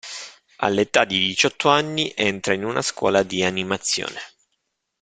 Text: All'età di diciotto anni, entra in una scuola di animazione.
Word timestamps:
All'età 0.61 1.05
di 1.05 1.19
diciotto 1.19 1.69
anni, 1.69 2.11
entra 2.15 2.55
in 2.55 2.65
una 2.65 2.81
scuola 2.81 3.21
di 3.21 3.43
animazione. 3.43 4.19